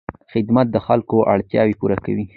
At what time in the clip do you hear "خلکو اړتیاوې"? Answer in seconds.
0.85-1.73